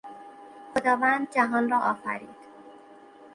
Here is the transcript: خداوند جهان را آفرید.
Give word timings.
خداوند 0.73 1.31
جهان 1.33 1.69
را 1.69 1.79
آفرید. 1.79 2.35